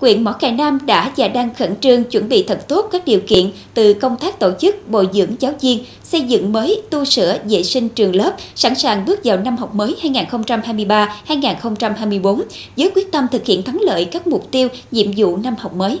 huyện 0.00 0.24
Mỏ 0.24 0.32
Cày 0.32 0.52
Nam 0.52 0.78
đã 0.86 1.12
và 1.16 1.28
đang 1.28 1.54
khẩn 1.54 1.76
trương 1.80 2.04
chuẩn 2.04 2.28
bị 2.28 2.42
thật 2.42 2.68
tốt 2.68 2.88
các 2.92 3.04
điều 3.04 3.20
kiện 3.26 3.50
từ 3.74 3.94
công 3.94 4.16
tác 4.16 4.38
tổ 4.38 4.50
chức, 4.60 4.88
bồi 4.88 5.08
dưỡng 5.12 5.40
giáo 5.40 5.52
viên, 5.60 5.84
xây 6.02 6.20
dựng 6.20 6.52
mới, 6.52 6.82
tu 6.90 7.04
sửa, 7.04 7.38
vệ 7.44 7.62
sinh 7.62 7.88
trường 7.88 8.16
lớp, 8.16 8.32
sẵn 8.54 8.74
sàng 8.74 9.04
bước 9.04 9.20
vào 9.24 9.36
năm 9.36 9.56
học 9.56 9.74
mới 9.74 9.96
2023-2024 10.02 12.42
với 12.76 12.90
quyết 12.94 13.12
tâm 13.12 13.26
thực 13.32 13.46
hiện 13.46 13.62
thắng 13.62 13.78
lợi 13.80 14.04
các 14.04 14.26
mục 14.26 14.50
tiêu, 14.50 14.68
nhiệm 14.90 15.06
vụ 15.16 15.36
năm 15.36 15.54
học 15.58 15.74
mới. 15.74 15.98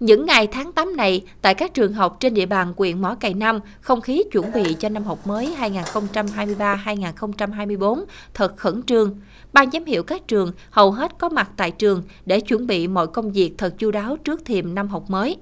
Những 0.00 0.26
ngày 0.26 0.46
tháng 0.46 0.72
8 0.72 0.96
này, 0.96 1.24
tại 1.42 1.54
các 1.54 1.74
trường 1.74 1.92
học 1.92 2.16
trên 2.20 2.34
địa 2.34 2.46
bàn 2.46 2.72
huyện 2.76 3.02
Mỏ 3.02 3.14
Cày 3.14 3.34
Nam, 3.34 3.60
không 3.80 4.00
khí 4.00 4.22
chuẩn 4.32 4.52
bị 4.52 4.74
cho 4.74 4.88
năm 4.88 5.04
học 5.04 5.26
mới 5.26 5.54
2023-2024 5.60 8.04
thật 8.34 8.56
khẩn 8.56 8.82
trương. 8.82 9.18
Ban 9.52 9.70
giám 9.70 9.84
hiệu 9.84 10.02
các 10.02 10.28
trường 10.28 10.52
hầu 10.70 10.90
hết 10.90 11.18
có 11.18 11.28
mặt 11.28 11.50
tại 11.56 11.70
trường 11.70 12.02
để 12.26 12.40
chuẩn 12.40 12.66
bị 12.66 12.88
mọi 12.88 13.06
công 13.06 13.32
việc 13.32 13.54
thật 13.58 13.74
chu 13.78 13.90
đáo 13.90 14.16
trước 14.16 14.44
thềm 14.44 14.74
năm 14.74 14.88
học 14.88 15.10
mới. 15.10 15.36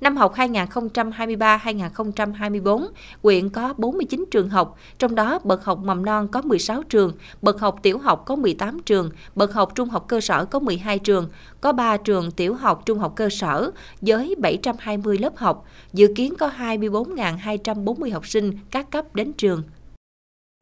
Năm 0.00 0.16
học 0.16 0.34
2023-2024, 0.34 2.86
huyện 3.22 3.48
có 3.48 3.74
49 3.76 4.24
trường 4.30 4.48
học, 4.48 4.76
trong 4.98 5.14
đó 5.14 5.38
bậc 5.44 5.64
học 5.64 5.78
mầm 5.78 6.04
non 6.04 6.28
có 6.28 6.42
16 6.42 6.82
trường, 6.82 7.12
bậc 7.42 7.60
học 7.60 7.78
tiểu 7.82 7.98
học 7.98 8.22
có 8.26 8.36
18 8.36 8.80
trường, 8.86 9.10
bậc 9.34 9.52
học 9.52 9.74
trung 9.74 9.88
học 9.88 10.04
cơ 10.08 10.20
sở 10.20 10.44
có 10.44 10.58
12 10.58 10.98
trường, 10.98 11.28
có 11.60 11.72
3 11.72 11.96
trường 11.96 12.30
tiểu 12.30 12.54
học 12.54 12.82
trung 12.86 12.98
học 12.98 13.12
cơ 13.16 13.28
sở 13.28 13.70
với 14.00 14.34
720 14.38 15.18
lớp 15.18 15.36
học, 15.36 15.64
dự 15.92 16.06
kiến 16.16 16.34
có 16.38 16.50
24.240 16.58 18.12
học 18.12 18.26
sinh 18.26 18.52
các 18.70 18.90
cấp 18.90 19.14
đến 19.14 19.32
trường. 19.32 19.62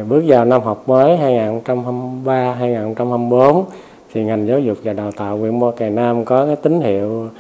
Bước 0.09 0.23
vào 0.27 0.45
năm 0.45 0.63
học 0.63 0.89
mới 0.89 1.19
2023-2024 1.65 3.65
thì 4.13 4.25
ngành 4.25 4.47
giáo 4.47 4.61
dục 4.61 4.79
và 4.83 4.93
đào 4.93 5.13
tạo 5.13 5.39
huyện 5.39 5.61
Mo 5.61 5.73
Cày 5.77 5.91
Nam 5.91 6.25
có 6.25 6.47
cái 6.47 6.57
tín 6.57 6.81
hiệu 6.81 7.31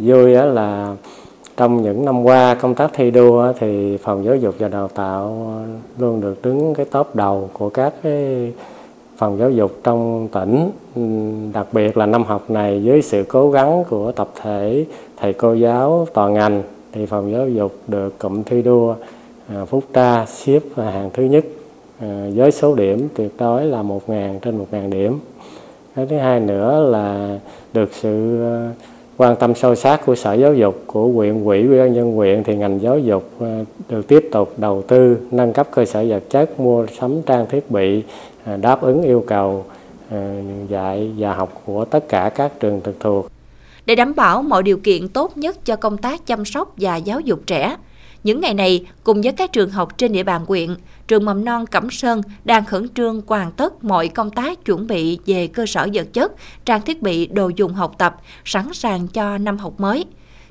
vui 0.00 0.30
là 0.30 0.96
trong 1.56 1.82
những 1.82 2.04
năm 2.04 2.22
qua, 2.22 2.54
công 2.54 2.74
tác 2.74 2.90
thi 2.94 3.10
đua 3.10 3.52
thì 3.58 3.96
phòng 3.96 4.24
giáo 4.24 4.36
dục 4.36 4.54
và 4.58 4.68
đào 4.68 4.88
tạo 4.88 5.54
luôn 5.98 6.20
được 6.20 6.42
đứng 6.42 6.74
cái 6.74 6.86
top 6.86 7.14
đầu 7.14 7.50
của 7.52 7.68
các 7.68 7.92
cái 8.02 8.52
phòng 9.16 9.38
giáo 9.38 9.50
dục 9.50 9.72
trong 9.84 10.28
tỉnh. 10.32 10.70
Đặc 11.52 11.66
biệt 11.72 11.96
là 11.96 12.06
năm 12.06 12.24
học 12.24 12.50
này 12.50 12.82
với 12.84 13.02
sự 13.02 13.24
cố 13.28 13.50
gắng 13.50 13.84
của 13.90 14.12
tập 14.12 14.28
thể, 14.42 14.84
thầy 15.16 15.32
cô 15.32 15.52
giáo, 15.52 16.06
toàn 16.14 16.34
ngành, 16.34 16.62
thì 16.92 17.06
phòng 17.06 17.32
giáo 17.32 17.48
dục 17.48 17.72
được 17.86 18.18
cụm 18.18 18.42
thi 18.42 18.62
đua 18.62 18.94
à, 19.48 19.64
phúc 19.64 19.84
tra 19.92 20.26
xếp 20.26 20.60
hàng 20.76 21.10
thứ 21.12 21.22
nhất 21.22 21.44
à, 22.00 22.26
với 22.34 22.52
số 22.52 22.74
điểm 22.74 23.08
tuyệt 23.14 23.32
đối 23.38 23.64
là 23.64 23.82
1.000 23.82 24.38
trên 24.38 24.58
1.000 24.72 24.90
điểm. 24.90 25.18
Cái 25.96 26.06
thứ 26.06 26.16
hai 26.16 26.40
nữa 26.40 26.90
là 26.90 27.38
được 27.72 27.88
sự 27.92 28.40
quan 29.22 29.36
tâm 29.36 29.54
sâu 29.54 29.74
sát 29.74 30.06
của 30.06 30.14
Sở 30.14 30.34
Giáo 30.34 30.54
dục, 30.54 30.84
của 30.86 31.08
huyện, 31.08 31.44
quỹ, 31.44 31.66
ủy 31.66 31.78
ban 31.78 31.92
nhân 31.92 32.12
huyện 32.12 32.44
thì 32.44 32.56
ngành 32.56 32.80
giáo 32.80 32.98
dục 32.98 33.30
ờ, 33.40 33.64
được 33.88 34.08
tiếp 34.08 34.28
tục 34.32 34.54
đầu 34.56 34.82
tư 34.88 35.16
nâng 35.30 35.52
cấp 35.52 35.68
cơ 35.70 35.84
sở 35.84 36.04
vật 36.08 36.22
chất, 36.30 36.60
mua 36.60 36.86
sắm 37.00 37.22
trang 37.22 37.46
thiết 37.46 37.70
bị 37.70 38.02
ờ, 38.44 38.56
đáp 38.56 38.82
ứng 38.82 39.02
yêu 39.02 39.24
cầu 39.26 39.64
ờ, 40.10 40.18
dạy 40.68 41.10
và 41.18 41.34
học 41.34 41.62
của 41.64 41.84
tất 41.84 42.08
cả 42.08 42.30
các 42.34 42.60
trường 42.60 42.80
trực 42.84 43.00
thuộc. 43.00 43.26
Để 43.86 43.94
đảm 43.94 44.14
bảo 44.14 44.42
mọi 44.42 44.62
điều 44.62 44.76
kiện 44.76 45.08
tốt 45.08 45.36
nhất 45.36 45.64
cho 45.64 45.76
công 45.76 45.96
tác 45.96 46.26
chăm 46.26 46.44
sóc 46.44 46.74
và 46.76 46.96
giáo 46.96 47.20
dục 47.20 47.40
trẻ, 47.46 47.76
những 48.24 48.40
ngày 48.40 48.54
này, 48.54 48.86
cùng 49.04 49.22
với 49.22 49.32
các 49.32 49.52
trường 49.52 49.70
học 49.70 49.98
trên 49.98 50.12
địa 50.12 50.22
bàn 50.22 50.44
huyện, 50.48 50.74
trường 51.08 51.24
mầm 51.24 51.44
non 51.44 51.66
Cẩm 51.66 51.90
Sơn 51.90 52.20
đang 52.44 52.64
khẩn 52.64 52.88
trương 52.88 53.22
hoàn 53.26 53.52
tất 53.52 53.84
mọi 53.84 54.08
công 54.08 54.30
tác 54.30 54.64
chuẩn 54.64 54.86
bị 54.86 55.18
về 55.26 55.46
cơ 55.46 55.66
sở 55.66 55.88
vật 55.94 56.12
chất, 56.12 56.32
trang 56.64 56.82
thiết 56.82 57.02
bị 57.02 57.26
đồ 57.26 57.50
dùng 57.56 57.74
học 57.74 57.94
tập, 57.98 58.16
sẵn 58.44 58.72
sàng 58.72 59.08
cho 59.08 59.38
năm 59.38 59.58
học 59.58 59.80
mới. 59.80 60.04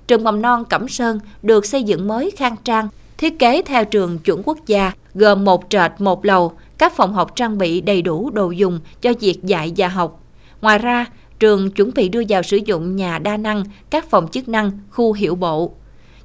Trường 0.08 0.24
mầm 0.24 0.42
non 0.42 0.66
Cẩm 0.66 0.88
Sơn 0.88 1.20
được 1.42 1.66
xây 1.66 1.84
dựng 1.84 2.08
mới 2.08 2.32
khang 2.32 2.56
trang, 2.64 2.88
thiết 3.18 3.40
kế 3.40 3.62
theo 3.62 3.86
trường 3.86 4.20
chuẩn 4.20 4.42
quốc 4.46 4.58
gia, 4.66 4.92
gồm 5.14 5.46
một 5.46 5.64
trệt 5.70 5.92
một 6.00 6.26
lầu, 6.26 6.54
các 6.78 6.96
phòng 6.96 7.14
học 7.14 7.36
trang 7.36 7.58
bị 7.58 7.82
đầy 7.82 8.02
đủ 8.02 8.30
đồ 8.30 8.52
dùng 8.52 8.80
cho 9.02 9.14
việc 9.20 9.44
dạy 9.44 9.74
và 9.78 9.88
học. 9.88 10.24
Ngoài 10.62 10.80
ra, 10.80 11.06
trường 11.40 11.72
chuẩn 11.72 11.92
bị 11.96 12.10
đưa 12.10 12.24
vào 12.30 12.44
sử 12.44 12.58
dụng 12.58 12.96
nhà 12.96 13.20
đa 13.20 13.38
năng, 13.38 13.64
các 13.90 14.10
phòng 14.10 14.28
chức 14.28 14.50
năng, 14.50 14.72
khu 14.90 15.14
hiệu 15.14 15.36
bộ 15.36 15.72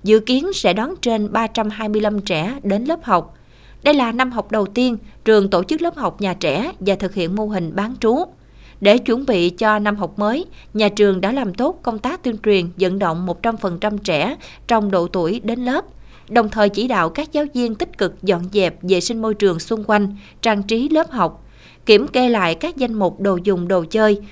dự 0.07 0.21
kiến 0.21 0.53
sẽ 0.53 0.73
đón 0.73 0.95
trên 1.01 1.33
325 1.33 2.21
trẻ 2.21 2.59
đến 2.63 2.85
lớp 2.85 3.05
học. 3.05 3.35
Đây 3.83 3.95
là 3.95 4.13
năm 4.13 4.33
học 4.33 4.51
đầu 4.51 4.67
tiên 4.67 4.97
trường 5.25 5.51
tổ 5.51 5.65
chức 5.65 5.83
lớp 5.83 5.97
học 5.97 6.21
nhà 6.21 6.35
trẻ 6.35 6.73
và 6.81 6.95
thực 6.95 7.15
hiện 7.15 7.37
mô 7.37 7.47
hình 7.47 7.73
bán 7.75 7.95
trú. 8.01 8.17
Để 8.81 8.99
chuẩn 8.99 9.27
bị 9.27 9.51
cho 9.51 9.79
năm 9.79 9.97
học 9.97 10.19
mới, 10.19 10.45
nhà 10.75 10.89
trường 10.89 11.21
đã 11.21 11.33
làm 11.33 11.55
tốt 11.55 11.81
công 11.83 11.99
tác 11.99 12.23
tuyên 12.23 12.37
truyền 12.45 12.69
vận 12.77 12.99
động 12.99 13.27
100% 13.43 13.99
trẻ 13.99 14.37
trong 14.67 14.91
độ 14.91 15.07
tuổi 15.07 15.41
đến 15.45 15.65
lớp, 15.65 15.85
đồng 16.29 16.49
thời 16.49 16.69
chỉ 16.69 16.89
đạo 16.89 17.09
các 17.09 17.33
giáo 17.33 17.45
viên 17.55 17.75
tích 17.75 17.99
cực 17.99 18.23
dọn 18.23 18.43
dẹp 18.53 18.77
vệ 18.83 19.01
sinh 19.01 19.23
môi 19.23 19.35
trường 19.35 19.59
xung 19.59 19.85
quanh, 19.85 20.17
trang 20.43 20.63
trí 20.63 20.89
lớp 20.89 21.11
học, 21.11 21.47
kiểm 21.87 22.09
kê 22.09 22.29
lại 22.29 22.55
các 22.55 22.77
danh 22.77 22.95
mục 22.95 23.21
đồ 23.21 23.39
dùng 23.45 23.69
đồ 23.69 23.85
chơi 23.91 24.21
để 24.21 24.25